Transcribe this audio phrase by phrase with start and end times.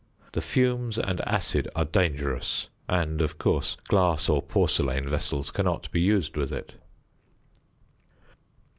[0.31, 6.01] The fumes and acid are dangerous, and, of course, glass or porcelain vessels cannot be
[6.01, 6.73] used with it.